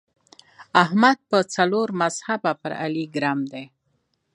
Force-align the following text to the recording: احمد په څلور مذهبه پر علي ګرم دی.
احمد 0.83 1.17
په 1.29 1.37
څلور 1.55 1.87
مذهبه 2.01 2.51
پر 2.61 2.71
علي 2.83 3.05
ګرم 3.15 3.39
دی. 3.51 3.65